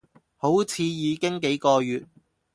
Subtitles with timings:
[0.35, 2.07] 好似已經幾個月